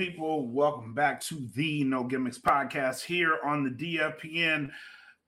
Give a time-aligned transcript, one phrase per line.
[0.00, 0.48] people?
[0.48, 4.70] Welcome back to the No Gimmicks podcast here on the DFPN.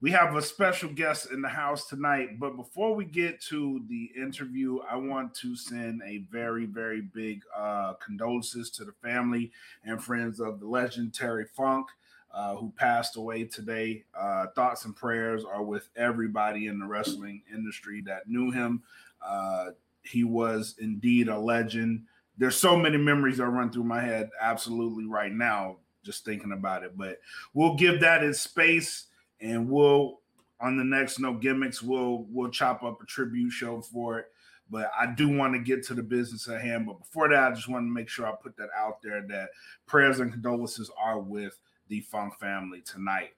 [0.01, 4.11] We have a special guest in the house tonight, but before we get to the
[4.17, 9.53] interview, I want to send a very, very big uh, condolences to the family
[9.85, 11.89] and friends of the legend Terry Funk,
[12.33, 14.05] uh, who passed away today.
[14.19, 18.83] Uh, thoughts and prayers are with everybody in the wrestling industry that knew him.
[19.21, 22.07] Uh, he was indeed a legend
[22.39, 26.83] there's so many memories that run through my head absolutely right now just thinking about
[26.83, 27.19] it but
[27.55, 29.07] we'll give that its space
[29.41, 30.21] and we'll
[30.61, 34.27] on the next no gimmicks we'll we'll chop up a tribute show for it.
[34.71, 37.55] But i do want to get to the business at hand but before that i
[37.55, 39.51] just want to make sure i put that out there that
[39.87, 41.59] prayers and condolences are with
[41.93, 43.33] the funk family tonight.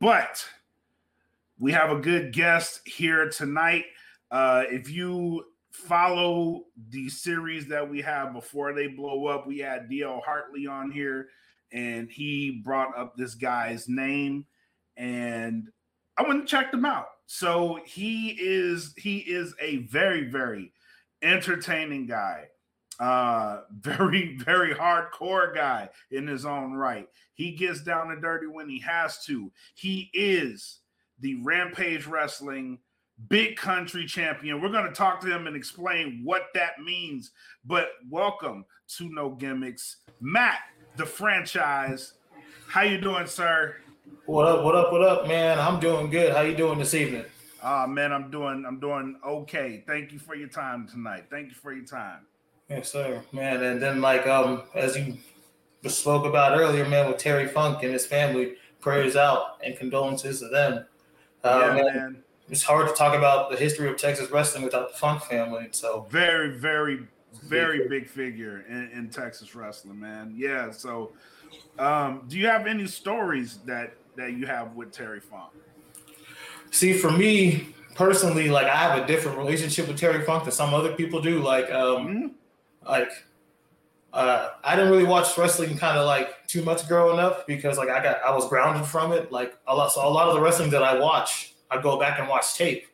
[0.00, 0.42] But
[1.58, 3.84] we have a good guest here tonight.
[4.30, 5.44] Uh, if you
[5.78, 9.46] follow the series that we have before they blow up.
[9.46, 11.28] We had DL Hartley on here,
[11.72, 14.46] and he brought up this guy's name,
[14.96, 15.68] and
[16.16, 17.06] I went and checked him out.
[17.26, 20.72] So he is he is a very very
[21.22, 22.46] entertaining guy,
[22.98, 27.06] uh, very very hardcore guy in his own right.
[27.34, 29.52] He gets down and dirty when he has to.
[29.74, 30.80] He is
[31.20, 32.78] the Rampage Wrestling
[33.28, 34.60] big country champion.
[34.60, 37.32] We're going to talk to him and explain what that means.
[37.64, 38.64] But welcome
[38.96, 40.60] to No Gimmicks, Mack,
[40.96, 42.14] the franchise.
[42.68, 43.76] How you doing, sir?
[44.26, 44.64] What up?
[44.64, 44.92] What up?
[44.92, 45.58] What up, man?
[45.58, 46.32] I'm doing good.
[46.32, 47.24] How you doing this evening?
[47.62, 49.82] Ah, uh, man, I'm doing I'm doing okay.
[49.86, 51.24] Thank you for your time tonight.
[51.28, 52.20] Thank you for your time.
[52.68, 53.62] Yes, sir, man.
[53.62, 55.16] And then, like, um, as you
[55.88, 60.48] spoke about earlier, man, with Terry Funk and his family, prayers out and condolences to
[60.48, 60.84] them.
[61.42, 61.94] Uh, yeah, man.
[61.96, 65.68] man it's hard to talk about the history of Texas wrestling without the Funk family.
[65.72, 67.06] So very, very,
[67.44, 70.34] very big figure in, in Texas wrestling, man.
[70.36, 70.70] Yeah.
[70.70, 71.12] So,
[71.78, 75.52] um, do you have any stories that that you have with Terry Funk?
[76.70, 80.74] See, for me personally, like I have a different relationship with Terry Funk than some
[80.74, 81.40] other people do.
[81.40, 82.26] Like, um, mm-hmm.
[82.88, 83.10] like
[84.12, 87.90] uh, I didn't really watch wrestling kind of like too much growing up because like
[87.90, 89.30] I got I was grounded from it.
[89.30, 92.18] Like a lot, so a lot of the wrestling that I watch I go back
[92.18, 92.86] and watch tape.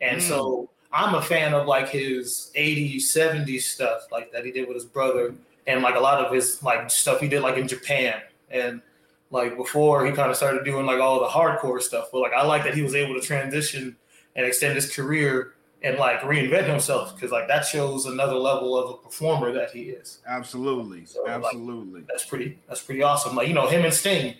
[0.00, 0.22] And mm.
[0.22, 4.76] so I'm a fan of like his 80s, 70s stuff, like that he did with
[4.76, 5.34] his brother,
[5.66, 8.20] and like a lot of his like stuff he did like in Japan.
[8.50, 8.82] And
[9.30, 12.08] like before he kind of started doing like all the hardcore stuff.
[12.12, 13.96] But like I like that he was able to transition
[14.36, 18.90] and extend his career and like reinvent himself because like that shows another level of
[18.90, 20.18] a performer that he is.
[20.26, 21.06] Absolutely.
[21.06, 22.00] So, Absolutely.
[22.00, 23.34] Like, that's pretty that's pretty awesome.
[23.34, 24.34] Like, you know, him and Sting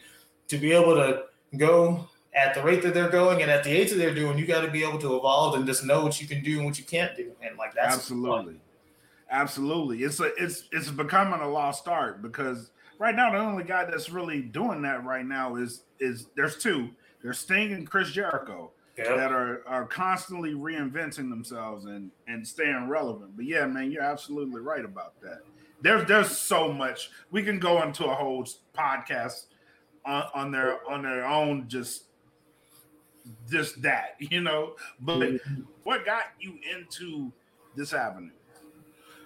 [0.49, 1.25] to be able to
[1.57, 4.47] go at the rate that they're going and at the age that they're doing, you
[4.47, 6.79] got to be able to evolve and just know what you can do and what
[6.79, 7.33] you can't do.
[7.43, 8.61] And like that's absolutely,
[9.31, 10.03] absolutely.
[10.03, 14.11] It's a it's it's becoming a lost art because right now the only guy that's
[14.11, 16.91] really doing that right now is is there's two.
[17.23, 19.09] There's Sting and Chris Jericho yep.
[19.09, 23.37] that are are constantly reinventing themselves and and staying relevant.
[23.37, 25.41] But yeah, man, you're absolutely right about that.
[25.83, 29.47] There's there's so much we can go into a whole podcast
[30.07, 32.05] on, on their on their own just
[33.51, 34.75] just that, you know.
[35.01, 35.63] But mm-hmm.
[35.85, 37.33] what got you into
[37.77, 38.31] this avenue?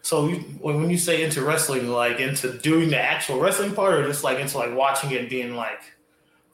[0.02, 4.06] So you, when you say into wrestling, like into doing the actual wrestling part, or
[4.06, 5.80] just like into like watching it and being like,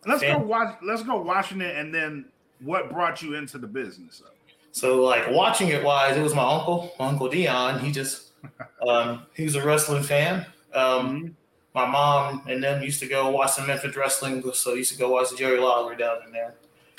[0.06, 0.38] let's fan?
[0.38, 2.24] go watch, let's go watching it, and then
[2.60, 4.22] what brought you into the business?
[4.70, 7.78] So like watching it wise, it was my uncle, my uncle Dion.
[7.80, 8.32] He just
[8.88, 10.46] um, he was a wrestling fan.
[10.74, 11.28] Um, mm-hmm.
[11.74, 15.10] My mom and them used to go watch some Memphis wrestling, so used to go
[15.10, 16.54] watch Jerry Lawler down in there.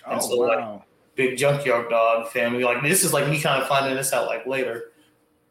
[0.07, 0.73] And oh, so wow.
[0.73, 0.81] like
[1.15, 2.63] big junkyard dog family.
[2.63, 4.91] Like this is like me kind of finding this out like later.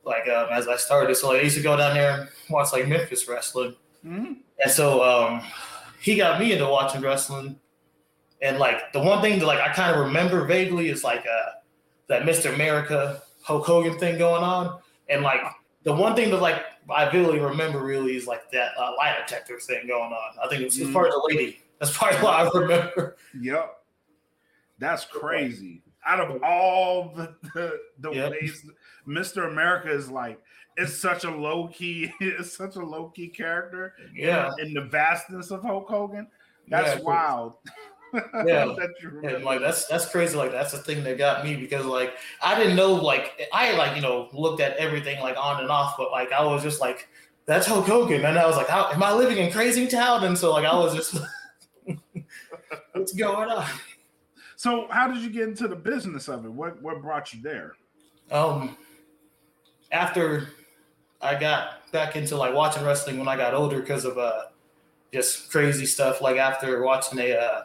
[0.05, 1.15] Like um, as I started.
[1.15, 3.77] So like, I used to go down there and watch like Memphis wrestling.
[4.05, 4.33] Mm-hmm.
[4.65, 5.43] And so um,
[6.01, 7.59] he got me into watching wrestling.
[8.41, 11.51] And like the one thing that like I kind of remember vaguely is like uh,
[12.09, 12.53] that Mr.
[12.53, 14.81] America Hulk Hogan thing going on.
[15.09, 15.41] And like
[15.85, 19.61] the one thing that like I really remember really is like that uh, lie detector
[19.61, 20.35] thing going on.
[20.43, 20.93] I think it was, mm-hmm.
[20.93, 21.61] part of the lady.
[21.79, 23.17] That's probably what I remember.
[23.41, 23.82] Yep.
[24.83, 25.83] That's crazy.
[26.05, 28.33] Out of all the the, the yep.
[28.33, 28.67] ways,
[29.07, 29.49] Mr.
[29.49, 30.41] America is like
[30.77, 33.95] it's such a low key, it's such a low key character.
[34.15, 36.27] Yeah, in, in the vastness of Hulk Hogan,
[36.69, 37.55] that's yeah, wild.
[38.45, 38.75] yeah,
[39.23, 40.37] and like that's that's crazy.
[40.37, 43.95] Like that's the thing that got me because like I didn't know like I like
[43.95, 47.09] you know looked at everything like on and off, but like I was just like
[47.47, 50.25] that's Hulk Hogan, and I was like, How, am I living in crazy town?
[50.25, 51.17] And so like I was just
[52.93, 53.67] what's going on?
[54.63, 56.53] So, how did you get into the business of it?
[56.53, 57.73] What what brought you there?
[58.31, 58.77] Um,
[59.91, 60.51] after
[61.21, 64.43] I got back into like watching wrestling when I got older because of uh
[65.13, 66.21] just crazy stuff.
[66.21, 67.63] Like after watching a uh,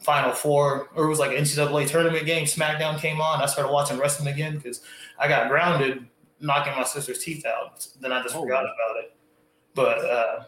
[0.00, 3.42] Final Four or it was like an NCAA tournament game, SmackDown came on.
[3.42, 4.80] I started watching wrestling again because
[5.18, 6.06] I got grounded
[6.40, 7.86] knocking my sister's teeth out.
[8.00, 8.40] Then I just oh.
[8.40, 9.14] forgot about it.
[9.74, 10.44] But uh,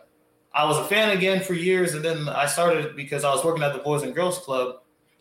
[0.54, 3.62] I was a fan again for years, and then I started because I was working
[3.62, 4.80] at the Boys and Girls Club,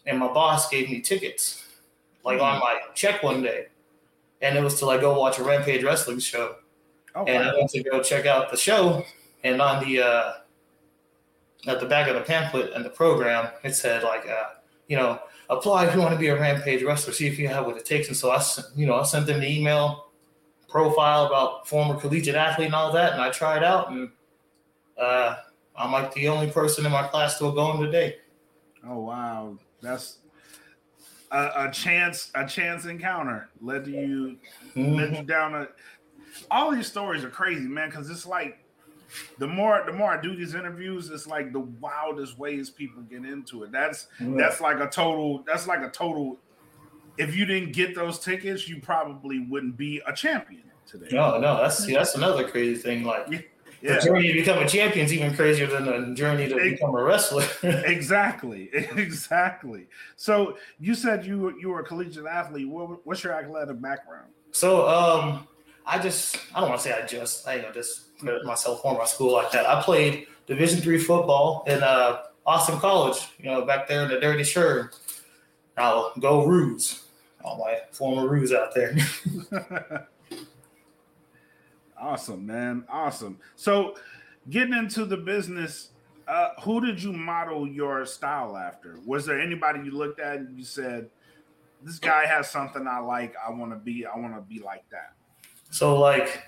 [0.09, 1.65] and my boss gave me tickets,
[2.25, 2.45] like mm-hmm.
[2.45, 3.67] on my check one day,
[4.41, 6.55] and it was to like go watch a Rampage wrestling show.
[7.15, 7.51] Oh, and wow.
[7.51, 9.05] I went to go check out the show,
[9.43, 10.33] and on the uh,
[11.67, 14.55] at the back of the pamphlet and the program, it said like, uh,
[14.87, 15.19] you know,
[15.49, 17.85] apply if you want to be a Rampage wrestler, see if you have what it
[17.85, 18.07] takes.
[18.07, 18.43] And so I,
[18.75, 20.07] you know, I sent them the email
[20.67, 24.09] profile about former collegiate athlete and all that, and I tried out, and
[24.97, 25.35] uh,
[25.75, 28.17] I'm like the only person in my class still going today.
[28.87, 30.17] Oh wow, that's
[31.31, 34.37] a, a chance, a chance encounter led to you,
[34.75, 34.95] mm-hmm.
[34.95, 35.67] led you down a.
[36.51, 38.63] All these stories are crazy, man, because it's like
[39.37, 43.25] the more the more I do these interviews, it's like the wildest ways people get
[43.25, 43.71] into it.
[43.71, 44.35] That's yeah.
[44.37, 45.43] that's like a total.
[45.45, 46.37] That's like a total.
[47.17, 51.09] If you didn't get those tickets, you probably wouldn't be a champion today.
[51.11, 53.03] No, no, that's that's another crazy thing.
[53.03, 53.39] Like yeah.
[53.81, 56.95] The journey to become a champion is even crazier than the journey to it, become
[56.95, 57.45] a wrestler.
[57.63, 59.87] exactly, exactly.
[60.15, 62.67] So you said you you were a collegiate athlete.
[62.67, 64.27] What, what's your athletic background?
[64.51, 65.47] So um,
[65.85, 68.07] I just I don't want to say I just I you know just
[68.43, 69.65] myself or my school like that.
[69.65, 74.19] I played Division three football in uh, Austin College, you know, back there in the
[74.19, 74.95] dirty shirt.
[75.77, 77.03] I'll go Roos,
[77.43, 78.97] All my former Roos out there.
[81.99, 82.85] awesome, man.
[82.89, 83.39] Awesome.
[83.55, 83.95] So
[84.49, 85.89] getting into the business,
[86.27, 88.99] uh, who did you model your style after?
[89.05, 91.09] Was there anybody you looked at and you said,
[91.81, 93.35] this guy has something I like.
[93.45, 95.13] I want to be, I want to be like that.
[95.71, 96.43] So like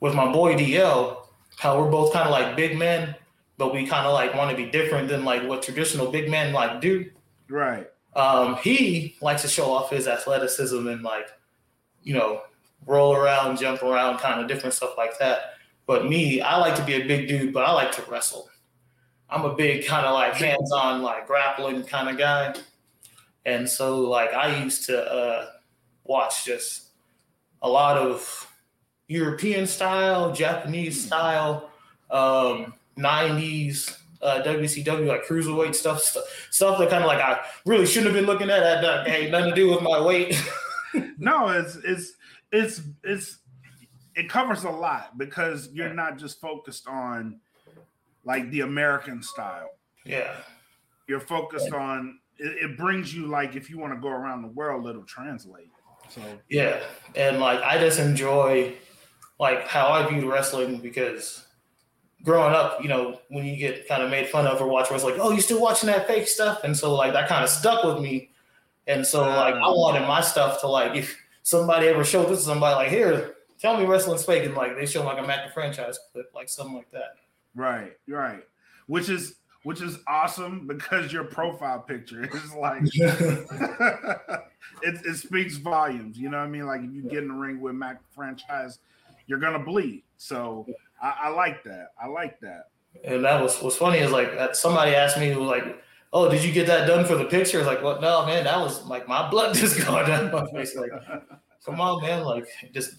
[0.00, 1.26] with my boy DL,
[1.56, 3.14] how we're both kind of like big men,
[3.58, 6.52] but we kind of like want to be different than like what traditional big men
[6.52, 7.10] like do.
[7.48, 7.88] Right.
[8.14, 11.28] Um, he likes to show off his athleticism and like,
[12.02, 12.42] you know,
[12.86, 15.54] roll around, jump around, kind of different stuff like that.
[15.86, 18.48] But me, I like to be a big dude, but I like to wrestle.
[19.28, 22.54] I'm a big kind of like hands-on, like grappling kind of guy.
[23.44, 25.46] And so like I used to uh,
[26.04, 26.90] watch just
[27.62, 28.48] a lot of
[29.08, 31.06] European style, Japanese hmm.
[31.06, 31.70] style,
[32.10, 37.86] um, 90s uh, WCW like cruiserweight stuff, stuff, stuff that kind of like I really
[37.86, 38.60] shouldn't have been looking at.
[38.60, 40.40] That had nothing to do with my weight.
[41.18, 42.12] no, it's it's
[42.52, 43.38] it's it's
[44.14, 47.40] it covers a lot because you're not just focused on
[48.24, 49.70] like the American style.
[50.04, 50.34] Yeah,
[51.08, 54.48] you're focused on it, it brings you like if you want to go around the
[54.48, 55.70] world, it'll translate.
[56.10, 56.80] So yeah,
[57.16, 58.74] and like I just enjoy
[59.40, 61.46] like how I view wrestling because
[62.22, 64.96] growing up, you know, when you get kind of made fun of or watch where
[64.96, 66.62] it's like, oh, you still watching that fake stuff?
[66.64, 68.30] And so like that kind of stuck with me.
[68.86, 72.44] And so like I wanted my stuff to like if somebody ever showed this to
[72.44, 75.52] somebody like here, tell me wrestling's fake and like they show like a Mack the
[75.52, 77.16] franchise clip, like something like that.
[77.54, 78.44] Right, right.
[78.86, 82.82] Which is which is awesome because your profile picture is like
[84.82, 86.18] it, it speaks volumes.
[86.18, 86.66] You know what I mean?
[86.66, 88.78] Like if you get in the ring with Mack franchise,
[89.26, 90.02] you're gonna bleed.
[90.16, 90.66] So
[91.00, 91.92] I, I like that.
[92.02, 92.68] I like that.
[93.04, 96.66] And that was what's funny is like somebody asked me like, "Oh, did you get
[96.66, 98.00] that done for the picture?" It's like, "What?
[98.00, 100.90] Well, no, man, that was like my blood just going down my face." Like,
[101.64, 102.96] come on, man, like just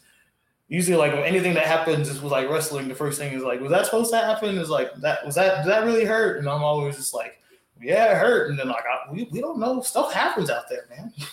[0.68, 2.88] usually like anything that happens just was like wrestling.
[2.88, 4.58] The first thing is like, was that supposed to happen?
[4.58, 6.40] Is like that was that did that really hurt?
[6.40, 7.40] And I'm always just like,
[7.82, 8.50] yeah, it hurt.
[8.50, 11.14] And then like I, we we don't know stuff happens out there, man.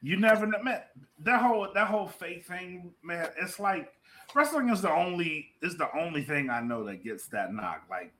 [0.00, 0.82] You never know, man.
[1.24, 3.30] That whole that whole fake thing, man.
[3.36, 3.92] It's like
[4.32, 7.82] wrestling is the only is the only thing I know that gets that knock.
[7.90, 8.12] Like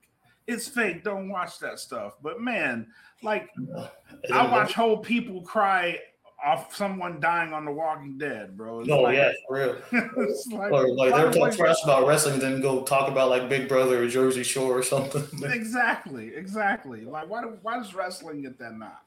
[0.49, 1.03] it's fake.
[1.03, 2.13] Don't watch that stuff.
[2.21, 2.87] But man,
[3.21, 3.49] like
[4.33, 5.99] I watch whole people cry
[6.43, 8.79] off someone dying on The Walking Dead, bro.
[8.79, 9.77] It's oh like, yeah, for real.
[10.17, 13.67] it's like, or like they're talking trash about wrestling, then go talk about like Big
[13.67, 15.27] Brother or Jersey Shore or something.
[15.51, 17.01] exactly, exactly.
[17.01, 19.03] Like why do, why does wrestling get that knock?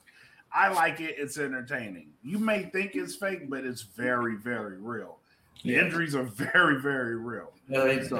[0.54, 1.14] I like it.
[1.16, 2.08] It's entertaining.
[2.22, 5.18] You may think it's fake, but it's very, very real.
[5.64, 5.80] The yeah.
[5.80, 7.52] injuries are very, very real.
[7.68, 8.16] Yeah, they, so,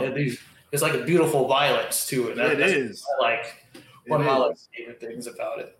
[0.72, 2.36] it's like a beautiful violence to it.
[2.36, 3.04] That, it is.
[3.20, 3.66] like
[4.06, 5.78] one of my favorite things about it.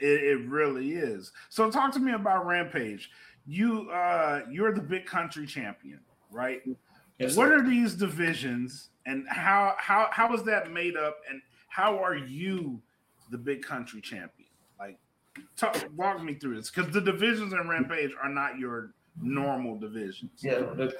[0.00, 0.24] it.
[0.24, 1.30] It really is.
[1.50, 3.10] So talk to me about Rampage.
[3.46, 6.00] You uh you're the big country champion,
[6.30, 6.62] right?
[7.18, 7.58] Yes, what sir.
[7.58, 12.80] are these divisions and how how how is that made up and how are you
[13.30, 14.48] the big country champion?
[14.78, 14.98] Like
[15.56, 20.40] talk, walk me through this because the divisions in Rampage are not your normal divisions.
[20.42, 20.94] Yeah, the,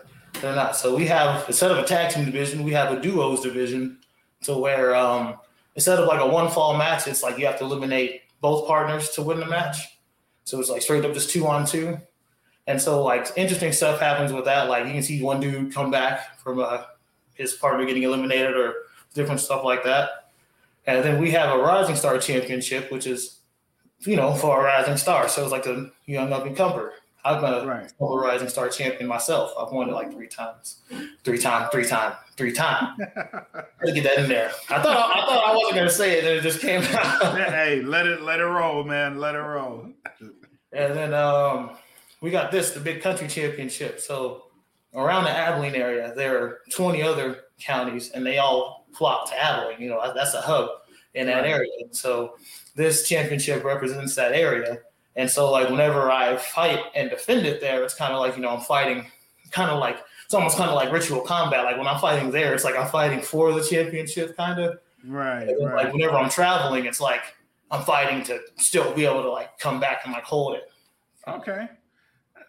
[0.45, 0.77] they're not.
[0.77, 3.99] So we have instead of a tag team division, we have a duos division
[4.43, 5.37] to where um,
[5.75, 9.11] instead of like a one fall match, it's like you have to eliminate both partners
[9.11, 9.99] to win the match.
[10.45, 11.99] So it's like straight up just two on two.
[12.67, 14.69] And so like interesting stuff happens with that.
[14.69, 16.83] Like you can see one dude come back from uh,
[17.35, 18.75] his partner getting eliminated or
[19.15, 20.31] different stuff like that.
[20.87, 23.39] And then we have a Rising Star Championship, which is,
[24.01, 25.29] you know, for a Rising Star.
[25.29, 26.93] So it's like the young up and comer.
[27.25, 27.91] I've been a right.
[27.99, 29.53] Rising Star champion myself.
[29.59, 30.83] I've won it like three times,
[31.25, 32.99] three times, three times, three times.
[33.83, 34.53] Let get that in there.
[34.69, 37.37] I thought I, I, thought I wasn't gonna say it, and it just came out.
[37.37, 39.19] hey, let it let it roll, man.
[39.19, 39.91] Let it roll.
[40.73, 41.71] and then um,
[42.21, 44.01] we got this, the Big Country Championship.
[44.01, 44.45] So
[44.95, 49.81] around the Abilene area, there are 20 other counties, and they all flock to Abilene.
[49.81, 50.69] You know, that's a hub
[51.15, 51.51] in that right.
[51.51, 51.71] area.
[51.93, 52.35] So
[52.75, 54.81] this championship represents that area.
[55.17, 58.43] And so, like, whenever I fight and defend it there, it's kind of like, you
[58.43, 59.07] know, I'm fighting
[59.51, 61.65] kind of like, it's almost kind of like ritual combat.
[61.65, 64.79] Like, when I'm fighting there, it's like I'm fighting for the championship, kind of.
[65.07, 65.85] Right, then, right.
[65.85, 67.21] Like, whenever I'm traveling, it's like
[67.71, 70.65] I'm fighting to still be able to, like, come back and, like, hold it.
[71.29, 71.69] Okay.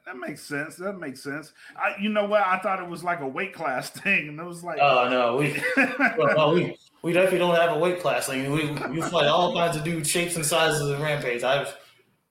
[0.06, 0.76] That makes sense.
[0.76, 1.52] That makes sense.
[1.76, 2.46] I, you know what?
[2.46, 5.38] I thought it was like a weight class thing, and it was like, oh no,
[5.38, 5.60] we,
[6.18, 8.52] well, we, we definitely don't have a weight class thing.
[8.52, 11.44] We, we fight all kinds of dude shapes and sizes in Rampage.
[11.44, 11.76] I've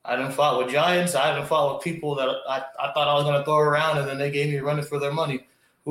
[0.05, 1.15] I didn't fought with giants.
[1.15, 3.99] I haven't fought with people that I, I thought I was going to throw around,
[3.99, 5.47] and then they gave me running for their money.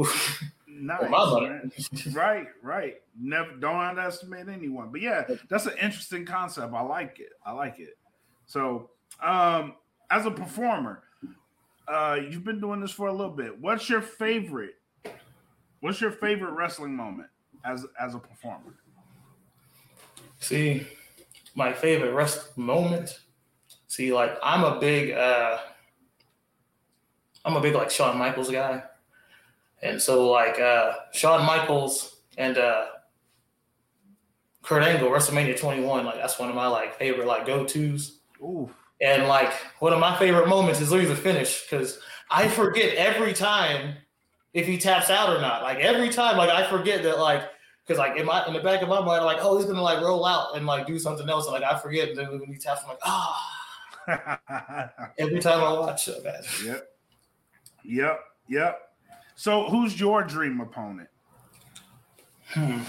[0.67, 1.71] nice, money.
[2.11, 3.01] right, right.
[3.19, 4.91] Never don't underestimate anyone.
[4.91, 6.73] But yeah, that's an interesting concept.
[6.73, 7.29] I like it.
[7.45, 7.97] I like it.
[8.45, 8.91] So,
[9.21, 9.75] um,
[10.11, 11.03] as a performer,
[11.87, 13.59] uh, you've been doing this for a little bit.
[13.59, 14.75] What's your favorite?
[15.79, 17.29] What's your favorite wrestling moment
[17.65, 18.75] as as a performer?
[20.39, 20.85] See,
[21.55, 23.19] my favorite wrestling moment
[23.93, 25.59] See, like I'm a big uh
[27.45, 28.81] I'm a big like Shawn Michaels guy.
[29.83, 32.85] And so like uh Shawn Michaels and uh
[34.63, 38.17] Kurt Angle, WrestleMania 21, like that's one of my like favorite like go-tos.
[38.41, 38.67] Ooh.
[38.99, 41.99] And like one of my favorite moments is literally the finish because
[42.31, 43.93] I forget every time
[44.55, 45.61] if he taps out or not.
[45.61, 47.43] Like every time, like I forget that like
[47.85, 50.01] because like in my in the back of my mind, like, oh, he's gonna like
[50.01, 51.45] roll out and like do something else.
[51.45, 53.59] And like I forget, and then when he taps, I'm like, ah.
[53.59, 53.62] Oh
[55.17, 56.41] Every time I watch it, man.
[56.65, 56.89] Yep.
[57.83, 58.19] Yep.
[58.49, 58.81] Yep.
[59.35, 61.09] So who's your dream opponent?
[62.47, 62.81] Hmm.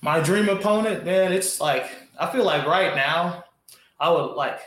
[0.00, 3.44] My dream opponent, man, it's like I feel like right now,
[3.98, 4.60] I would like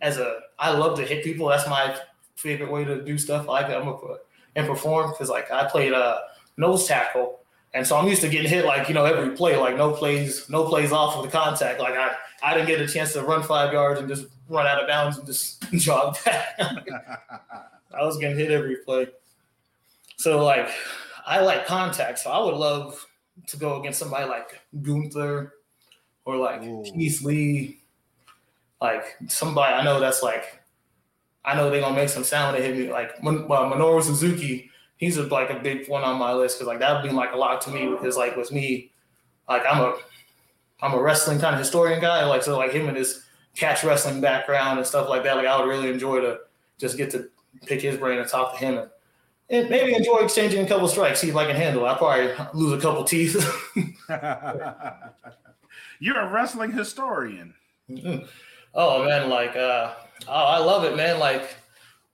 [0.00, 1.48] as a I love to hit people.
[1.48, 1.96] That's my
[2.36, 3.46] favorite way to do stuff.
[3.48, 4.20] Like I'm gonna put
[4.56, 6.18] and perform because like I played a uh,
[6.56, 7.40] nose tackle,
[7.72, 10.48] and so I'm used to getting hit like you know every play, like no plays,
[10.48, 11.80] no plays off of the contact.
[11.80, 14.80] Like I I didn't get a chance to run five yards and just run out
[14.80, 16.58] of bounds and just jog back.
[16.58, 19.08] I was getting hit every play.
[20.16, 20.68] So like
[21.26, 23.04] I like contact, so I would love
[23.48, 25.54] to go against somebody like Gunther
[26.24, 26.84] or like Ooh.
[26.84, 27.80] Keith Lee,
[28.80, 30.60] like somebody I know that's like
[31.44, 32.90] I know they're gonna make some sound when they hit me.
[32.90, 36.68] Like when, well, Minoru Suzuki, he's a, like a big one on my list because
[36.68, 38.90] like that would be like a lot to me because like with me,
[39.48, 39.96] like I'm a
[40.80, 42.24] I'm a wrestling kind of historian guy.
[42.24, 43.23] Like so, like him and his
[43.54, 45.36] catch wrestling background and stuff like that.
[45.36, 46.40] Like I would really enjoy to
[46.78, 47.28] just get to
[47.66, 48.90] pick his brain and talk to him and,
[49.50, 51.86] and maybe enjoy exchanging a couple strikes, see if I can handle.
[51.86, 53.34] I probably lose a couple teeth.
[56.00, 57.54] You're a wrestling historian.
[57.90, 58.24] Mm-hmm.
[58.74, 59.94] Oh man, like uh,
[60.26, 61.18] oh, I love it, man.
[61.18, 61.56] Like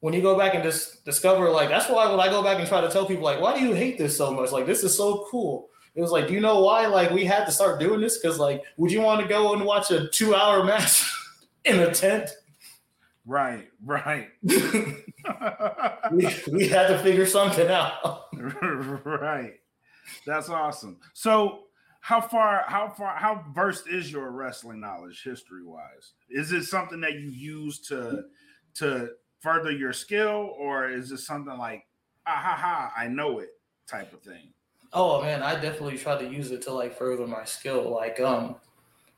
[0.00, 2.68] when you go back and just discover, like that's why when I go back and
[2.68, 4.52] try to tell people, like, why do you hate this so much?
[4.52, 5.68] Like this is so cool.
[5.94, 6.86] It was like, do you know why?
[6.86, 9.64] Like we had to start doing this because, like, would you want to go and
[9.64, 11.02] watch a two-hour match
[11.64, 12.30] in a tent?
[13.26, 14.28] Right, right.
[14.42, 14.54] we,
[16.52, 18.24] we had to figure something out.
[19.04, 19.54] right.
[20.26, 20.98] That's awesome.
[21.12, 21.64] So,
[22.00, 26.14] how far, how far, how versed is your wrestling knowledge, history wise?
[26.30, 28.24] Is it something that you use to
[28.74, 31.84] to further your skill, or is it something like,
[32.26, 33.50] ah ha ha, I know it
[33.86, 34.52] type of thing?
[34.92, 37.90] Oh man, I definitely try to use it to like further my skill.
[37.90, 38.56] Like, um,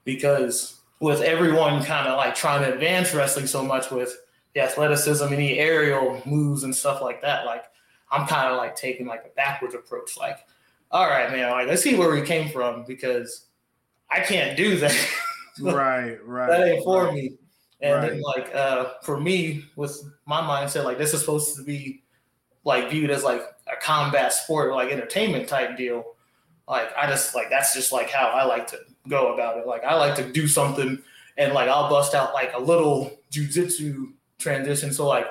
[0.05, 4.17] because with everyone kind of like trying to advance wrestling so much with
[4.55, 7.65] the athleticism and the aerial moves and stuff like that, like
[8.13, 10.17] I'm kind of like taking like a backwards approach.
[10.17, 10.39] Like,
[10.93, 13.47] all right, man, like let's see where we came from because
[14.09, 15.11] I can't do that.
[15.61, 16.49] right, right.
[16.49, 17.15] that ain't for right.
[17.15, 17.33] me.
[17.81, 18.11] And right.
[18.11, 22.05] then like uh for me with my mindset, like this is supposed to be
[22.63, 26.15] like viewed as like a combat sport like entertainment type deal.
[26.69, 28.79] Like I just like that's just like how I like to
[29.09, 29.67] go about it.
[29.67, 31.03] Like I like to do something
[31.37, 34.93] and like I'll bust out like a little jujitsu transition.
[34.93, 35.27] So like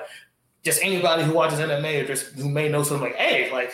[0.62, 3.72] just anybody who watches MMA or just who may know something like, hey, like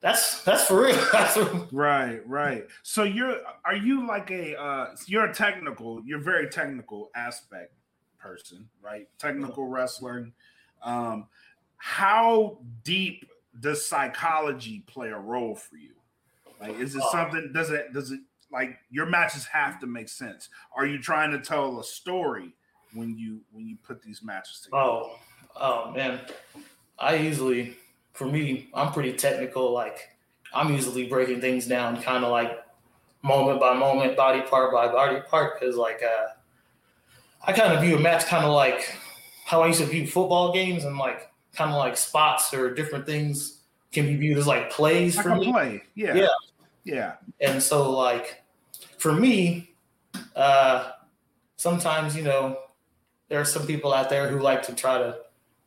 [0.00, 0.96] that's that's for real.
[1.12, 2.66] That's for right, right.
[2.82, 7.72] So you're are you like a uh you're a technical, you're very technical aspect
[8.18, 9.08] person, right?
[9.18, 10.32] Technical wrestling.
[10.82, 11.28] Um
[11.76, 15.94] how deep does psychology play a role for you?
[16.60, 18.20] Like is it something does it does it
[18.52, 20.48] like your matches have to make sense?
[20.76, 22.54] Are you trying to tell a story
[22.94, 24.82] when you when you put these matches together?
[24.82, 25.18] Oh,
[25.56, 26.20] oh man.
[26.98, 27.76] I usually
[28.12, 29.72] for me, I'm pretty technical.
[29.72, 30.10] Like
[30.54, 32.58] I'm usually breaking things down kind of like
[33.22, 36.28] moment by moment, body part by body part, because like uh,
[37.44, 38.96] I kind of view a match kind of like
[39.44, 43.06] how I used to view football games and like kind of like spots or different
[43.06, 43.60] things
[43.92, 45.52] can be viewed as like plays like for me.
[45.52, 46.26] Play, yeah, yeah,
[46.84, 47.12] yeah.
[47.40, 48.41] And so like
[49.02, 49.74] for me,
[50.36, 50.92] uh,
[51.56, 52.56] sometimes you know
[53.28, 55.18] there are some people out there who like to try to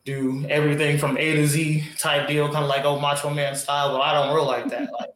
[0.06, 3.92] do everything from A to Z type deal, kind of like old Macho Man style.
[3.92, 4.90] But I don't really like that.
[4.94, 5.10] Like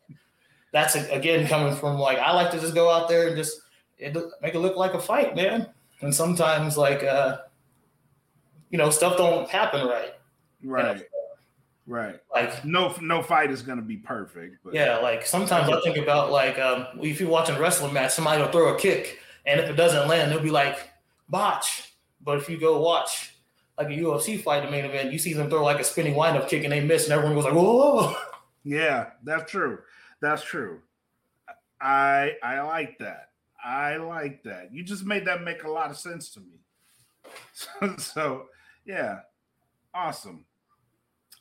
[0.73, 3.61] that's again coming from like I like to just go out there and just
[3.97, 5.67] it, make it look like a fight, man.
[6.01, 7.37] And sometimes like uh,
[8.69, 10.13] you know stuff don't happen right.
[10.61, 10.97] Right.
[10.97, 11.08] You know?
[11.89, 12.19] Right.
[12.31, 14.57] Like no no fight is gonna be perfect.
[14.63, 14.75] But.
[14.75, 18.39] Yeah, like sometimes I think about like um, if you're watching a wrestling match, somebody
[18.39, 19.17] will throw a kick,
[19.47, 20.77] and if it doesn't land, they'll be like
[21.29, 21.95] botch.
[22.21, 23.33] But if you go watch
[23.75, 26.47] like a UFC fight, the main event, you see them throw like a spinning windup
[26.47, 28.15] kick and they miss, and everyone goes like, "Whoa!"
[28.63, 29.79] Yeah, that's true.
[30.21, 30.81] That's true.
[31.81, 33.29] I I like that.
[33.63, 34.71] I like that.
[34.71, 36.59] You just made that make a lot of sense to me.
[37.51, 38.45] So, so
[38.85, 39.21] yeah,
[39.91, 40.45] awesome.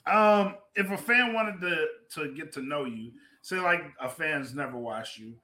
[0.08, 4.54] Um, if a fan wanted to to get to know you, say like a fan's
[4.54, 5.34] never watched you,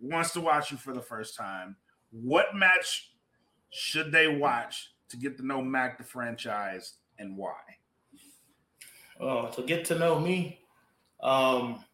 [0.00, 1.76] wants to watch you for the first time,
[2.10, 3.12] what match
[3.70, 7.60] should they watch to get to know Mack the franchise and why?
[9.20, 10.60] Oh, to get to know me,
[11.22, 11.84] um,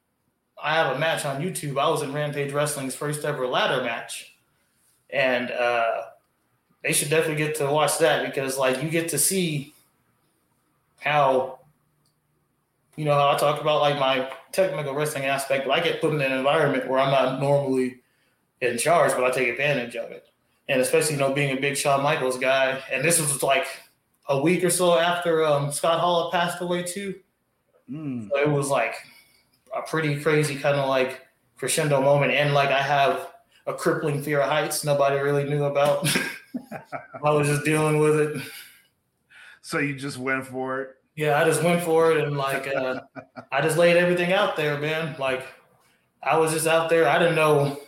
[0.63, 1.79] I have a match on YouTube.
[1.79, 4.35] I was in Rampage Wrestling's first ever ladder match,
[5.11, 6.03] and uh,
[6.83, 9.75] they should definitely get to watch that because, like, you get to see
[10.99, 11.60] how,
[12.97, 15.67] you know, how I talk about like my technical wrestling aspect.
[15.67, 18.01] But I get put in an environment where I'm not normally
[18.61, 20.27] in charge, but I take advantage of it
[20.71, 22.81] and especially you know being a big Shawn Michaels guy.
[22.91, 23.67] And this was like
[24.29, 27.17] a week or so after um, Scott Hall had passed away too.
[27.91, 28.31] Mm.
[28.31, 28.95] So it was like
[29.77, 31.27] a pretty crazy kind of like
[31.57, 33.33] crescendo moment, and like I have
[33.67, 36.09] a crippling fear of heights nobody really knew about.
[37.25, 38.43] I was just dealing with it.
[39.63, 40.97] So you just went for it.
[41.17, 43.01] Yeah, I just went for it, and like uh,
[43.53, 45.17] I just laid everything out there, man.
[45.19, 45.45] Like
[46.23, 47.09] I was just out there.
[47.09, 47.79] I didn't know.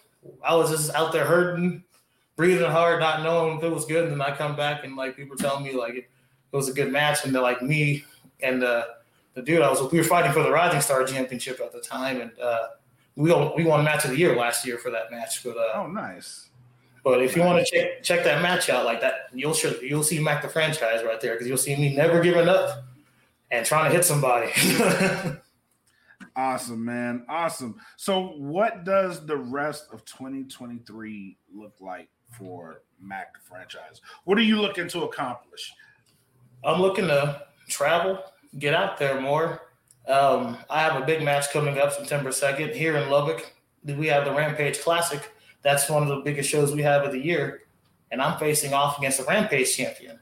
[0.44, 1.82] I was just out there hurting
[2.36, 4.04] breathing hard, not knowing if it was good.
[4.04, 6.08] And then I come back and like people telling me like it,
[6.52, 8.04] it was a good match, and they're like me
[8.42, 8.86] and the
[9.34, 12.20] the dude I was we were fighting for the Rising Star Championship at the time,
[12.20, 12.68] and uh,
[13.16, 15.42] we won, we won match of the year last year for that match.
[15.42, 16.48] But uh, oh, nice.
[17.04, 20.04] But if you want to check check that match out like that, you'll sure you'll
[20.04, 22.84] see Mack the franchise right there because you'll see me never giving up
[23.52, 24.50] and trying to hit somebody.
[26.36, 27.24] awesome, man.
[27.28, 27.78] Awesome.
[27.96, 34.00] So, what does the rest of 2023 look like for Mack franchise?
[34.24, 35.72] What are you looking to accomplish?
[36.64, 38.18] I'm looking to travel,
[38.58, 39.60] get out there more.
[40.08, 43.52] Um, I have a big match coming up September 2nd here in Lubbock.
[43.84, 45.30] We have the Rampage Classic.
[45.62, 47.62] That's one of the biggest shows we have of the year.
[48.10, 50.18] And I'm facing off against the Rampage champion,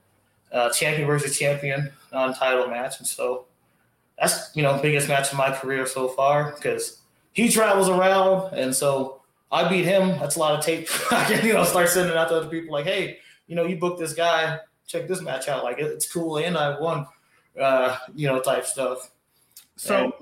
[0.53, 2.99] uh, champion versus champion non title match.
[2.99, 3.47] And so
[4.19, 7.01] that's, you know, biggest match of my career so far because
[7.33, 8.55] he travels around.
[8.55, 10.19] And so I beat him.
[10.19, 10.89] That's a lot of tape.
[11.11, 13.77] I can, you know, start sending out to other people like, hey, you know, you
[13.77, 14.59] booked this guy.
[14.87, 15.63] Check this match out.
[15.63, 17.07] Like, it's cool, and I won.
[17.59, 19.11] Uh, you know, type stuff.
[19.77, 20.13] So, and,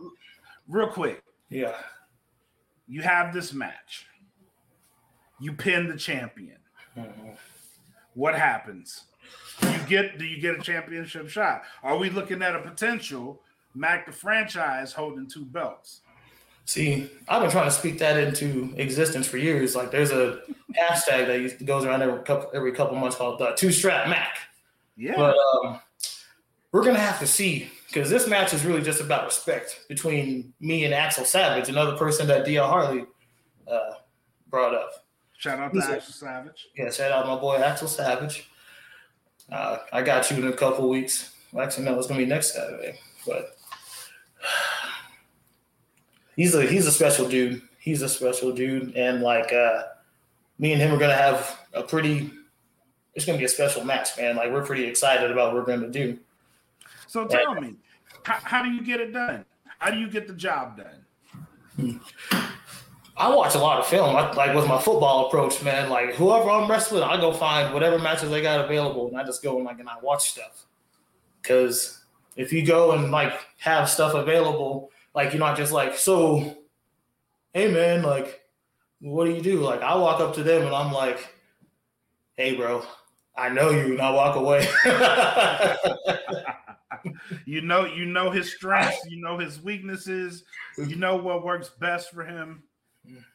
[0.66, 1.74] real quick, yeah,
[2.86, 4.06] you have this match.
[5.40, 6.58] You pin the champion.
[6.96, 7.30] Mm-hmm.
[8.14, 9.04] What happens?
[9.60, 11.62] Do you get do you get a championship shot?
[11.82, 13.40] Are we looking at a potential
[13.74, 16.00] Mack the franchise holding two belts?
[16.64, 19.74] See, I've been trying to speak that into existence for years.
[19.74, 20.40] Like, there's a
[20.78, 24.36] hashtag that goes around every couple every couple months called uh, Two Strap Mack.
[24.94, 25.14] Yeah.
[25.16, 25.80] But um,
[26.72, 30.84] we're gonna have to see because this match is really just about respect between me
[30.84, 33.06] and Axel Savage, another person that DL Harley
[33.66, 33.92] uh,
[34.50, 35.06] brought up.
[35.38, 36.68] Shout out to He's Axel Savage.
[36.76, 38.50] Yeah, shout out my boy Axel Savage.
[39.50, 41.34] Uh, I got you in a couple weeks.
[41.52, 43.56] Well, actually, no, it's gonna be next Saturday, but
[46.36, 47.62] he's a he's a special dude.
[47.78, 49.84] He's a special dude, and like uh,
[50.58, 52.30] me and him are gonna have a pretty.
[53.14, 54.36] It's gonna be a special match, man.
[54.36, 56.18] Like we're pretty excited about what we're gonna do.
[57.06, 57.74] So tell and, me,
[58.24, 59.44] how, how do you get it done?
[59.78, 60.78] How do you get the job
[61.78, 62.00] done?
[63.18, 64.14] I watch a lot of film.
[64.14, 65.90] I, like with my football approach, man.
[65.90, 69.42] Like whoever I'm wrestling, I go find whatever matches they got available, and I just
[69.42, 70.66] go and like and I watch stuff.
[71.42, 72.00] Because
[72.36, 76.56] if you go and like have stuff available, like you're not just like, so,
[77.52, 78.40] hey man, like,
[79.00, 79.60] what do you do?
[79.60, 81.34] Like I walk up to them and I'm like,
[82.36, 82.84] hey bro,
[83.36, 84.68] I know you, and I walk away.
[87.46, 90.44] you know, you know his strengths, you know his weaknesses,
[90.76, 92.62] you know what works best for him,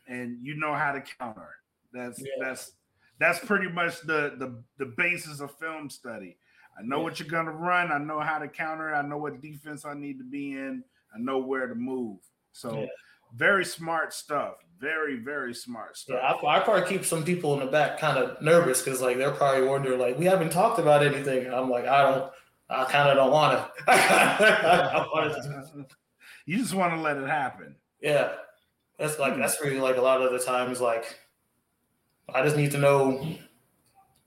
[0.08, 1.50] and you know how to counter.
[1.94, 2.28] That's yeah.
[2.40, 2.74] that's
[3.20, 6.38] that's pretty much the the the basis of film study.
[6.78, 7.04] I know yeah.
[7.04, 7.92] what you're gonna run.
[7.92, 8.94] I know how to counter.
[8.94, 10.84] I know what defense I need to be in.
[11.16, 12.18] I know where to move.
[12.52, 12.88] So, yeah.
[13.36, 14.56] very smart stuff.
[14.80, 16.20] Very very smart stuff.
[16.22, 19.18] Yeah, I, I probably keep some people in the back kind of nervous because like
[19.18, 21.52] they're probably wondering like we haven't talked about anything.
[21.54, 22.32] I'm like I don't.
[22.70, 25.86] I kind of don't want to.
[26.46, 27.76] you just want to let it happen.
[28.02, 28.34] Yeah,
[28.98, 29.42] that's like hmm.
[29.42, 31.20] that's really like a lot of the times like
[32.34, 33.38] I just need to know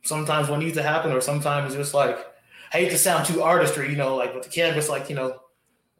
[0.02, 2.18] sometimes what needs to happen, or sometimes just like
[2.72, 5.40] I hate to sound too artistry, you know, like with the canvas, like you know,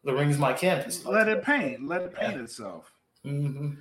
[0.05, 1.05] the ring's my canvas.
[1.05, 1.87] Let it paint.
[1.87, 2.43] Let it paint yeah.
[2.43, 2.93] itself.
[3.25, 3.75] Mm-hmm.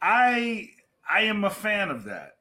[0.00, 0.70] I
[1.08, 2.36] I am a fan of that.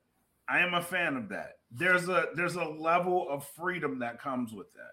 [0.48, 1.58] I am a fan of that.
[1.72, 4.92] There's a there's a level of freedom that comes with that.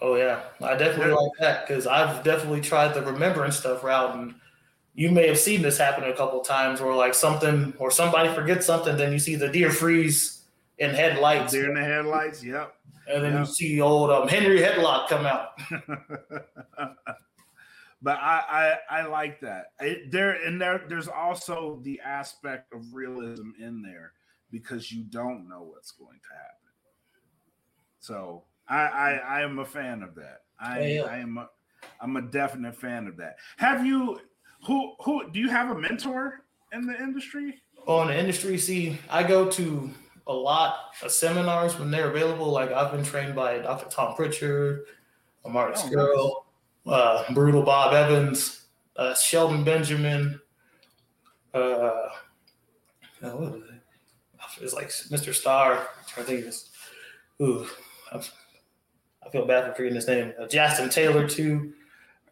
[0.00, 4.34] Oh yeah, I definitely like that because I've definitely tried the remembering stuff route, and
[4.94, 8.64] you may have seen this happen a couple times, where like something or somebody forgets
[8.64, 10.44] something, then you see the deer freeze
[10.78, 11.52] in headlights.
[11.52, 12.76] Deer in the headlights, yep.
[13.08, 13.40] And then yep.
[13.40, 15.48] you see old um, Henry Headlock come out.
[18.00, 19.72] but I, I, I like that.
[19.80, 24.12] It, there and there there's also the aspect of realism in there
[24.50, 26.72] because you don't know what's going to happen.
[27.98, 30.42] So I, I, I am a fan of that.
[30.60, 31.02] I, yeah.
[31.02, 31.50] I am a,
[32.00, 33.36] I'm a definite fan of that.
[33.56, 34.20] Have you
[34.66, 37.62] who who do you have a mentor in the industry?
[37.86, 39.90] Oh, in the industry, see, I go to
[40.26, 42.50] a lot of seminars when they're available.
[42.50, 43.88] Like I've been trained by Dr.
[43.90, 44.86] Tom Prichard,
[45.46, 46.44] Martin oh,
[46.86, 46.94] nice.
[46.94, 50.40] uh, Brutal Bob Evans, uh, Shelton Benjamin.
[51.52, 52.10] Uh, uh
[53.20, 54.62] what was it?
[54.62, 55.34] It's like Mr.
[55.34, 55.88] Star.
[56.16, 56.70] I think it's.
[57.42, 57.66] Ooh,
[58.12, 58.20] I
[59.30, 60.32] feel bad for forgetting his name.
[60.40, 61.72] Uh, Justin Taylor too.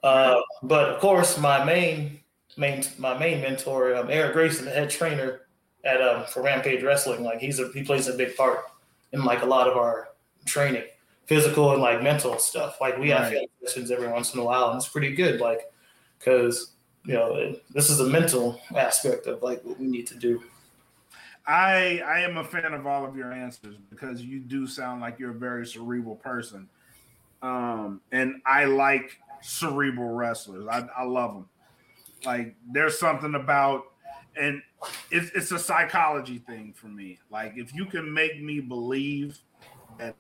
[0.03, 2.22] Uh, but of course, my main
[2.57, 5.43] main my main mentor, um, Eric Grayson, the head trainer
[5.85, 7.23] at um, for Rampage Wrestling.
[7.23, 8.61] Like he's a he plays a big part
[9.13, 10.09] in like a lot of our
[10.45, 10.85] training,
[11.27, 12.79] physical and like mental stuff.
[12.81, 13.33] Like we right.
[13.33, 15.41] have sessions every once in a while, and it's pretty good.
[15.41, 15.73] Like
[16.19, 16.73] because
[17.05, 20.43] you know it, this is a mental aspect of like what we need to do.
[21.47, 25.19] I I am a fan of all of your answers because you do sound like
[25.19, 26.69] you're a very cerebral person
[27.43, 30.67] um, and I like cerebral wrestlers.
[30.71, 31.49] I, I love them.
[32.25, 33.85] Like there's something about,
[34.37, 34.63] and
[35.11, 37.19] it's it's a psychology thing for me.
[37.31, 39.39] Like if you can make me believe
[39.99, 40.17] that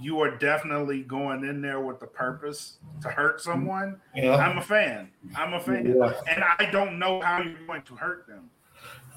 [0.00, 4.36] you are definitely going in there with the purpose to hurt someone, yeah.
[4.36, 5.10] I'm a fan.
[5.36, 6.12] I'm a fan, yeah.
[6.30, 8.50] and I don't know how you're going to hurt them.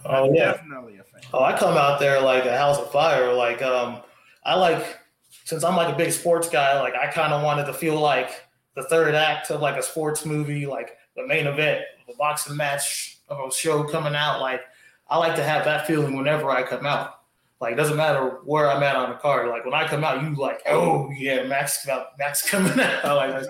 [0.06, 1.22] Oh I'm yeah, definitely a fan.
[1.34, 3.32] Oh, I come out there like a house of fire.
[3.34, 4.02] Like um,
[4.44, 5.00] I like
[5.46, 8.32] since I'm like a big sports guy, like I kind of wanted to feel like
[8.76, 13.20] the third act of like a sports movie, like the main event a boxing match
[13.30, 14.42] of a show coming out.
[14.42, 14.62] Like
[15.10, 17.22] I like to have that feeling whenever I come out.
[17.60, 19.48] Like it doesn't matter where I'm at on the card.
[19.50, 23.04] Like when I come out, you like, oh yeah, Max Max coming out.
[23.04, 23.48] like let's,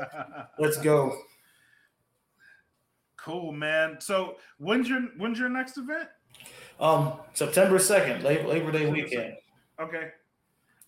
[0.59, 1.17] let's go.
[3.17, 3.97] Cool, man.
[3.99, 6.09] So when's your when's your next event?
[6.79, 9.35] Um, September second, Labor, Labor Day weekend.
[9.79, 10.09] Okay.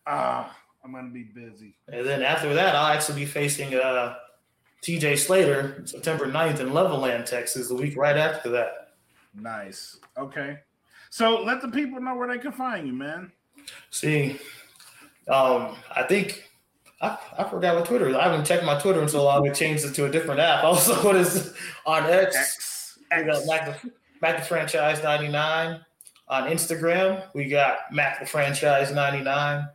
[0.07, 0.49] Ah.
[0.49, 1.75] Uh, I'm gonna be busy.
[1.87, 4.15] And then after that, I'll actually be facing uh,
[4.83, 8.89] TJ Slater September 9th in Levelland, Texas, the week right after that.
[9.33, 9.99] Nice.
[10.17, 10.59] Okay.
[11.09, 13.31] So let the people know where they can find you, man.
[13.91, 14.39] See,
[15.27, 16.49] um, I think
[17.01, 18.15] I, I forgot what Twitter is.
[18.15, 19.45] I haven't checked my Twitter in so long.
[19.45, 20.63] It changed it to a different app.
[20.65, 21.53] Also, what is
[21.85, 22.35] on X?
[22.35, 22.99] X.
[23.15, 23.91] We got Mack the,
[24.21, 25.79] Mack the Franchise 99.
[26.29, 29.67] On Instagram, we got Mack the Franchise 99.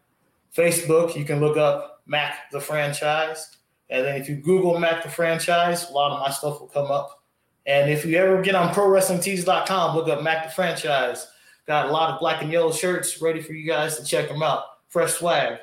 [0.55, 3.58] Facebook, you can look up Mack the franchise.
[3.91, 6.91] And then if you Google Mack the franchise, a lot of my stuff will come
[6.91, 7.23] up.
[7.67, 11.27] And if you ever get on ProWrestlingTees.com, look up Mack the franchise.
[11.67, 14.43] Got a lot of black and yellow shirts ready for you guys to check them
[14.43, 14.63] out.
[14.89, 15.59] Fresh swag.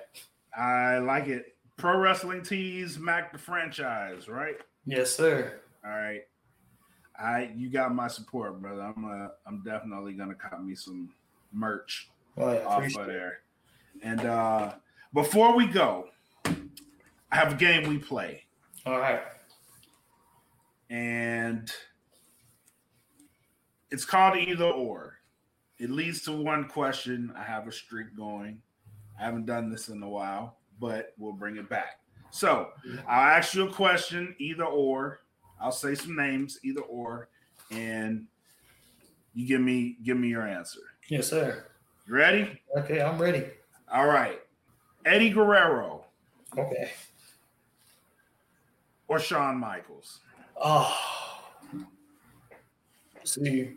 [0.55, 1.55] I like it.
[1.77, 4.55] Pro Wrestling Tees, Mack the franchise, right?
[4.85, 5.59] Yes, sir.
[5.83, 6.21] All right.
[7.17, 8.81] I you got my support, brother.
[8.81, 11.09] I'm uh, I'm definitely gonna cop me some
[11.53, 13.39] merch oh, yeah, off of there.
[14.03, 14.73] And uh
[15.13, 16.09] before we go,
[17.35, 18.45] I have a game we play.
[18.85, 19.19] All right.
[20.89, 21.69] And
[23.91, 25.19] it's called either or.
[25.77, 27.33] It leads to one question.
[27.37, 28.61] I have a streak going.
[29.19, 31.99] I haven't done this in a while, but we'll bring it back.
[32.31, 32.69] So
[33.05, 35.19] I'll ask you a question, either or.
[35.59, 37.27] I'll say some names, either or,
[37.69, 38.27] and
[39.33, 40.79] you give me give me your answer.
[41.09, 41.65] Yes, sir.
[42.07, 42.61] You ready?
[42.77, 43.47] Okay, I'm ready.
[43.91, 44.39] All right.
[45.05, 46.05] Eddie Guerrero.
[46.57, 46.91] Okay.
[49.07, 50.19] Or Shawn Michaels.
[50.61, 50.95] Oh.
[53.23, 53.71] See,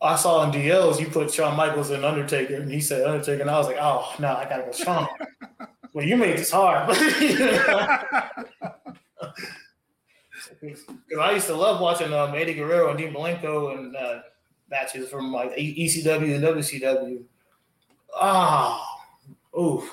[0.00, 3.50] I saw in DLs you put Shawn Michaels and Undertaker, and he said Undertaker, and
[3.50, 5.08] I was like, oh no, I gotta go Shawn.
[5.92, 6.88] well, you made this hard.
[10.60, 10.84] Because
[11.20, 14.20] I used to love watching um, Eddie Guerrero and Dean Malenko and uh,
[14.70, 17.22] matches from like ECW and WCW.
[18.14, 18.86] Ah,
[19.54, 19.84] oh, ooh.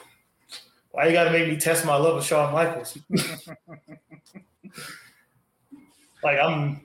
[0.91, 2.97] Why you gotta make me test my love of Shawn Michaels?
[6.23, 6.81] Like I'm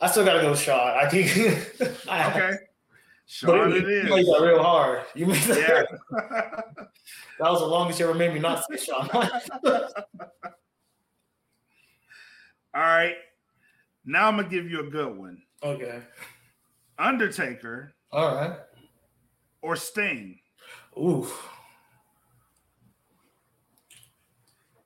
[0.00, 0.78] I still gotta go Shawn.
[0.96, 1.30] I think
[1.80, 2.54] Okay.
[3.26, 4.04] Shawn but it is.
[4.08, 5.02] You made that real hard.
[5.14, 5.84] You made that Yeah.
[7.38, 9.08] that was the longest you ever made me not say Shawn.
[12.74, 13.14] All right.
[14.04, 15.42] Now I'm gonna give you a good one.
[15.62, 16.00] okay.
[16.98, 18.56] Undertaker All right.
[19.62, 20.38] or Sting.
[20.98, 21.26] Ooh.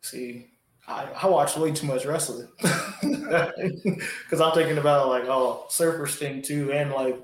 [0.00, 0.46] See,
[0.88, 6.42] I, I watch way too much wrestling because I'm thinking about like oh Surfer Sting
[6.42, 7.20] too, and like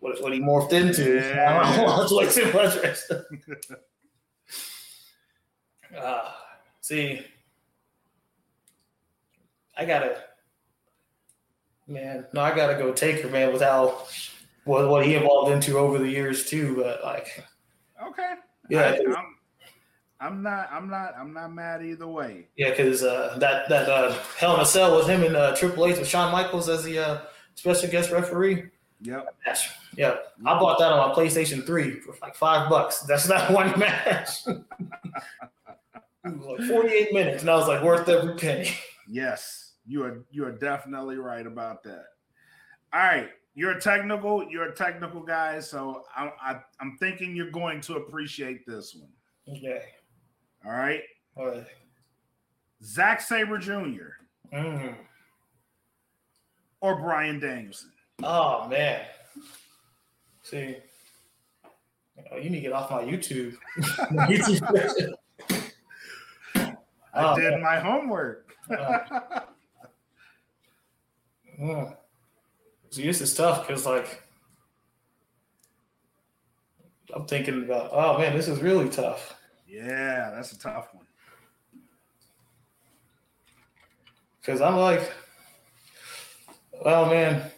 [0.00, 1.16] what what he morphed into.
[1.16, 1.60] Yeah.
[1.76, 3.42] I watch way too much wrestling.
[5.96, 6.36] Ah,
[6.80, 7.24] see,
[9.76, 10.22] I gotta,
[11.86, 12.26] man.
[12.32, 13.46] No, I gotta go Taker, man.
[13.46, 14.08] with Without
[14.64, 17.44] what what he evolved into over the years too, but like.
[18.00, 18.34] Okay.
[18.70, 19.24] Yeah, I,
[20.20, 20.68] I'm not.
[20.72, 21.14] I'm not.
[21.18, 22.48] I'm not mad either way.
[22.56, 25.86] Yeah, because uh, that that uh, Hell in a Cell with him and uh, Triple
[25.86, 27.20] H with Shawn Michaels as the uh,
[27.54, 28.64] special guest referee
[29.02, 29.36] Yep.
[29.46, 29.70] match.
[29.96, 33.00] Yeah, I bought that on my PlayStation Three for like five bucks.
[33.02, 34.44] That's not one match.
[36.24, 38.70] was like 48 minutes, and I was like, worth every penny.
[39.08, 39.72] Yes.
[39.86, 40.24] You are.
[40.30, 42.04] You are definitely right about that.
[42.92, 43.28] All right.
[43.54, 44.44] You're a technical.
[44.50, 45.60] You're a technical guy.
[45.60, 49.56] So I, I, I'm thinking you're going to appreciate this one.
[49.56, 49.82] Okay.
[50.68, 51.00] All right.
[51.36, 51.64] Right.
[52.84, 54.18] Zack Sabre Jr.
[54.52, 54.94] Mm.
[56.80, 57.90] or Bryan Danielson.
[58.22, 59.00] Oh man.
[60.42, 60.76] See,
[62.32, 63.56] oh, you need to get off my YouTube.
[67.14, 67.62] I Oh, did man.
[67.62, 68.54] my homework.
[71.60, 71.96] Mm.
[72.90, 74.22] See, this is tough because, like,
[77.14, 79.34] I'm thinking about, oh man, this is really tough.
[79.68, 81.04] Yeah, that's a tough one.
[84.40, 85.12] Because I'm like,
[86.84, 87.50] well, man,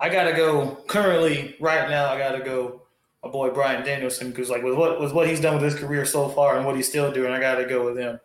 [0.00, 0.78] I gotta go.
[0.86, 2.82] Currently, right now, I gotta go.
[3.22, 6.06] My boy Bryan Danielson, because like with what with what he's done with his career
[6.06, 8.18] so far and what he's still doing, I gotta go with him.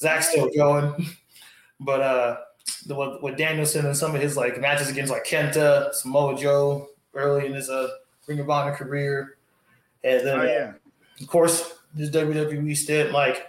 [0.00, 1.06] Zach's still going,
[1.80, 2.36] but uh,
[2.86, 6.88] the with, with Danielson and some of his like matches against like Kenta, Samoa Joe
[7.14, 7.88] early in his uh
[8.26, 9.36] Ring of Honor career,
[10.02, 10.72] and then Oh uh, yeah.
[11.20, 13.46] of course, his WWE stint, like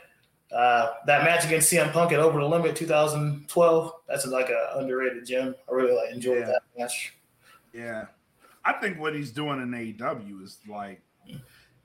[0.51, 3.91] uh, that match against CM Punk at Over the Limit 2012.
[4.07, 5.55] That's like an underrated gem.
[5.69, 6.45] I really like enjoyed Yeah.
[6.45, 7.13] that match.
[7.73, 8.05] Yeah.
[8.65, 11.01] I think what he's doing in AEW is like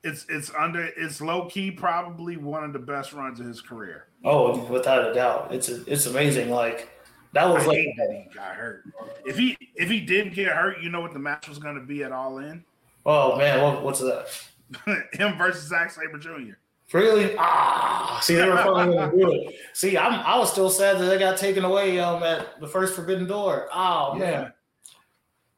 [0.03, 4.07] it's it's under it's low key probably one of the best runs of his career.
[4.25, 6.49] Oh, without a doubt, it's it's amazing.
[6.49, 6.89] Like
[7.31, 8.83] that I was like hate that he got hurt.
[9.25, 12.03] If he if he didn't get hurt, you know what the match was gonna be
[12.03, 12.63] at all in?
[13.05, 14.27] oh man, what, what's that?
[15.13, 16.53] Him versus Zack Sabre Jr.
[16.91, 17.35] Really?
[17.39, 19.55] Ah, see, they were probably going to do it.
[19.73, 22.93] See, I'm I was still sad that they got taken away um at the first
[22.95, 23.67] Forbidden Door.
[23.73, 24.53] Oh man.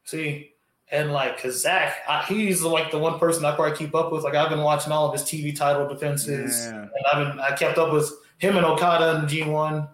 [0.04, 0.52] See,
[0.90, 4.22] and like, cause Zach, I, he's like the one person I probably keep up with.
[4.22, 6.82] Like, I've been watching all of his TV title defenses, Yeah.
[6.82, 9.88] and I've been I kept up with him and Okada and G one.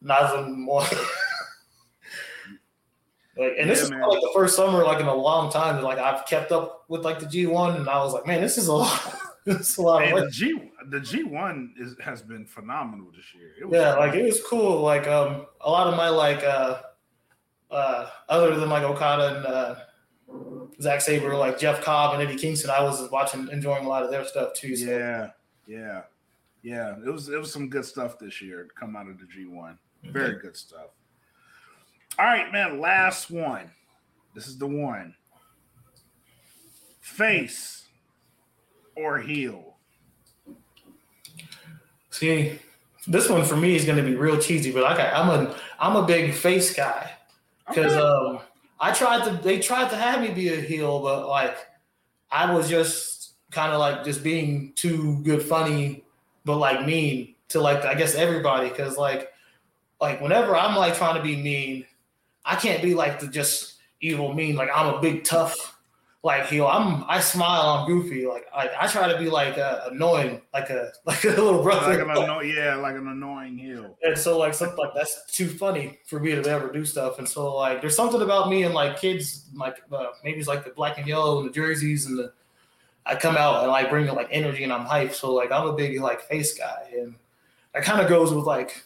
[0.00, 0.84] Not even more.
[3.38, 4.00] like, and this is man.
[4.00, 7.04] like the first summer, like in a long time, that like I've kept up with
[7.04, 9.14] like the G one, and I was like, man, this is a lot.
[9.44, 13.34] this is a lot of the G the G one is has been phenomenal this
[13.34, 13.52] year.
[13.60, 14.80] It was Yeah, like it was cool.
[14.80, 16.82] Like um, a lot of my like uh,
[17.70, 22.70] uh, other than like Okada and uh, Zack Sabre, like Jeff Cobb and Eddie Kingston,
[22.70, 24.76] I was watching, enjoying a lot of their stuff too.
[24.76, 25.30] So yeah,
[25.66, 26.02] yeah,
[26.62, 26.96] yeah.
[27.04, 29.46] It was it was some good stuff this year to come out of the G
[29.46, 29.78] one.
[30.04, 30.90] Very good stuff.
[32.18, 32.80] All right, man.
[32.80, 33.70] Last one.
[34.34, 35.14] This is the one.
[37.00, 37.86] Face
[38.96, 39.76] or heel.
[42.10, 42.58] see,
[43.06, 45.56] this one for me is going to be real cheesy, but like I, I'm a
[45.78, 47.12] I'm a big face guy
[47.68, 48.00] because Okay.
[48.00, 48.40] um,
[48.80, 51.56] I tried to they tried to have me be a heel, but like
[52.30, 56.04] I was just kind of like just being too good funny,
[56.44, 59.30] but like mean to like I guess everybody because like
[60.00, 61.86] like whenever I'm like trying to be mean,
[62.44, 64.56] I can't be like the just evil mean.
[64.56, 65.78] Like I'm a big tough
[66.22, 66.66] like heel.
[66.66, 68.26] I'm I smile, I'm goofy.
[68.26, 72.04] Like I, I try to be like uh, annoying, like a like a little brother.
[72.04, 73.96] Like an anno- yeah, like an annoying heel.
[74.02, 77.18] And so like something like that's too funny for me to ever do stuff.
[77.18, 80.64] And so like there's something about me and like kids like uh, maybe it's like
[80.64, 82.32] the black and yellow and the jerseys and the
[83.06, 85.14] I come out and like bring like energy and I'm hyped.
[85.14, 87.14] So like I'm a big like face guy and
[87.72, 88.82] that kind of goes with like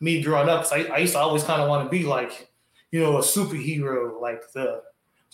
[0.00, 0.62] me growing up.
[0.62, 2.48] Cause I, I used to always kind of want to be like
[2.92, 4.82] you know a superhero like the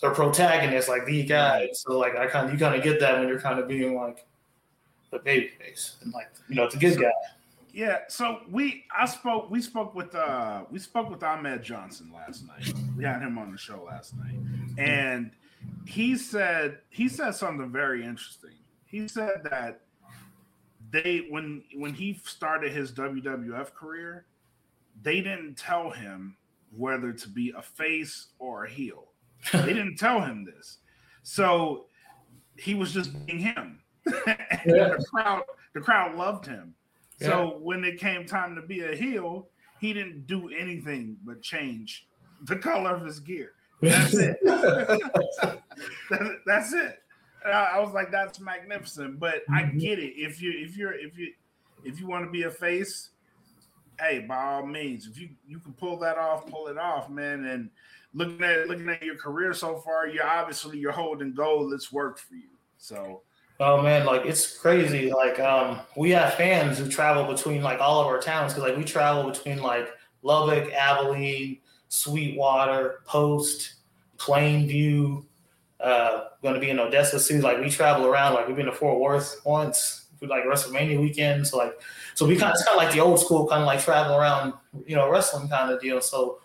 [0.01, 1.69] the protagonist, like the guy.
[1.73, 3.95] So like I kind of you kind of get that when you're kind of being
[3.95, 4.25] like
[5.11, 7.11] the baby face and like you know it's a good so, guy.
[7.73, 7.99] Yeah.
[8.07, 12.73] So we I spoke we spoke with uh we spoke with Ahmed Johnson last night.
[12.97, 14.39] We had him on the show last night,
[14.77, 15.31] and
[15.85, 18.55] he said he said something very interesting.
[18.85, 19.81] He said that
[20.91, 24.25] they when when he started his WWF career,
[25.01, 26.37] they didn't tell him
[26.75, 29.09] whether to be a face or a heel
[29.53, 30.77] they didn't tell him this.
[31.23, 31.85] So
[32.57, 33.79] he was just being him.
[34.05, 34.63] yeah.
[34.65, 36.73] the crowd the crowd loved him.
[37.19, 37.29] Yeah.
[37.29, 42.07] So when it came time to be a heel, he didn't do anything but change
[42.43, 43.51] the color of his gear.
[43.81, 44.37] That's it.
[46.45, 46.99] that's it.
[47.45, 49.19] I was like, that's magnificent.
[49.19, 49.77] But I mm-hmm.
[49.77, 50.13] get it.
[50.17, 51.31] If you if you're if you
[51.83, 53.09] if you want to be a face,
[53.99, 57.45] hey, by all means, if you you can pull that off, pull it off, man.
[57.45, 57.69] And
[58.13, 61.71] looking at looking at your career so far, you're obviously you're holding gold.
[61.71, 62.49] that's worked for you.
[62.77, 63.21] So
[63.61, 65.11] Oh man, like it's crazy.
[65.11, 68.77] Like um we have fans who travel between like all of our towns because like
[68.77, 69.89] we travel between like
[70.21, 71.59] Lubbock, Abilene,
[71.89, 73.75] Sweetwater, Post,
[74.17, 75.25] Plainview,
[75.81, 77.41] uh gonna be in Odessa soon.
[77.41, 81.47] Like we travel around, like we've been to Fort Worth once like WrestleMania weekend.
[81.47, 81.79] So like
[82.15, 84.15] so we kind of it's kind of like the old school kind of like travel
[84.15, 84.53] around,
[84.85, 86.01] you know, wrestling kind of deal.
[86.01, 86.39] So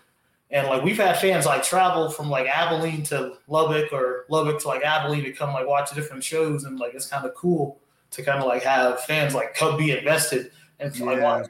[0.51, 4.69] and like we've had fans like travel from like Abilene to Lubbock or Lubbock to
[4.69, 7.81] like Abilene to come like watch different shows and like it's kind of cool
[8.13, 11.05] to kind of like have fans like come be invested and yeah.
[11.05, 11.47] like watch,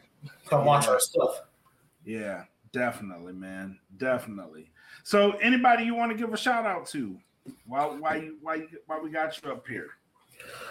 [0.46, 0.66] come yeah.
[0.66, 1.42] watch our stuff.
[2.04, 4.70] Yeah, definitely, man, definitely.
[5.02, 7.18] So anybody you want to give a shout out to?
[7.66, 9.90] Why why you why why we got you up here?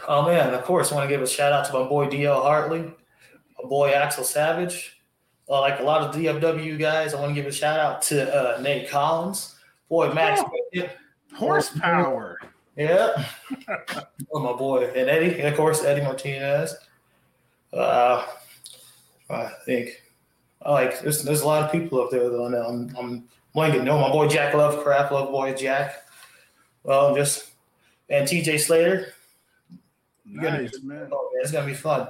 [0.08, 2.42] Oh man, of course I want to give a shout out to my boy DL
[2.42, 5.02] Hartley, my boy Axel Savage,
[5.50, 7.14] uh, like a lot of DFW guys.
[7.14, 9.56] I want to give a shout out to uh, Nate Collins,
[9.90, 10.90] boy Max, oh,
[11.36, 12.40] horsepower.
[12.76, 13.28] Yeah,
[14.34, 16.76] oh my boy, and Eddie, and of course Eddie Martinez.
[17.72, 18.26] Uh,
[19.30, 20.02] I think
[20.62, 22.48] I like there's there's a lot of people up there though.
[22.48, 23.84] Now I'm I'm blanking.
[23.84, 26.04] No, my boy Jack Lovecraft, love boy Jack.
[26.84, 27.52] Well, just
[28.10, 29.14] and TJ Slater.
[30.26, 31.10] Nice gonna, man.
[31.12, 31.42] Oh, man.
[31.42, 32.08] It's gonna be fun.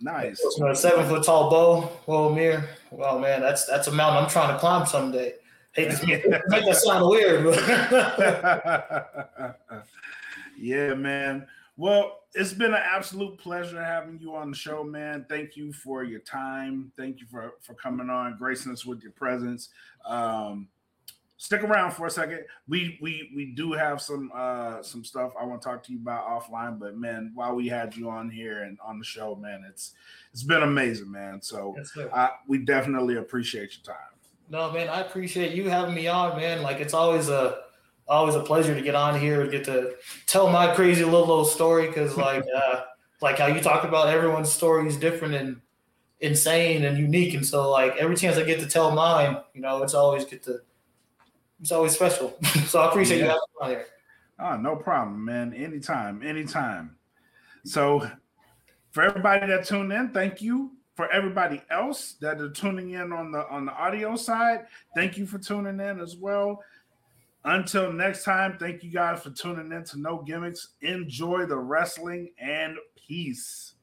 [0.00, 0.40] Nice.
[0.56, 2.68] You know, seven foot tall bow, Well, Mir.
[2.90, 5.34] Well, man, that's that's a mountain I'm trying to climb someday.
[5.72, 7.56] Hate to make that sound weird, but
[10.58, 11.46] yeah, man.
[11.76, 15.26] Well, it's been an absolute pleasure having you on the show, man.
[15.28, 16.90] Thank you for your time.
[16.96, 19.68] Thank you for for coming on, gracing us with your presence.
[20.04, 20.68] Um,
[21.40, 22.44] stick around for a second.
[22.68, 25.98] We we we do have some uh some stuff I want to talk to you
[25.98, 29.64] about offline, but man, while we had you on here and on the show, man,
[29.68, 29.94] it's
[30.32, 31.40] it's been amazing, man.
[31.40, 31.74] So
[32.12, 34.12] I, we definitely appreciate your time.
[34.50, 36.62] No, man, I appreciate you having me on, man.
[36.62, 37.62] Like it's always a
[38.06, 39.94] always a pleasure to get on here and get to
[40.26, 42.82] tell my crazy little little story because like uh
[43.22, 45.60] like how you talked about everyone's story is different and
[46.20, 49.82] insane and unique and so like every chance I get to tell mine, you know,
[49.82, 50.60] it's always good to
[51.60, 52.36] it's always special.
[52.66, 53.24] so I appreciate yeah.
[53.24, 53.86] you having me on here.
[54.38, 55.52] Oh, no problem, man.
[55.52, 56.96] Anytime, anytime.
[57.64, 58.08] So
[58.90, 60.72] for everybody that tuned in, thank you.
[60.96, 65.26] For everybody else that are tuning in on the on the audio side, thank you
[65.26, 66.62] for tuning in as well.
[67.44, 70.74] Until next time, thank you guys for tuning in to No Gimmicks.
[70.82, 72.76] Enjoy the wrestling and
[73.08, 73.74] peace.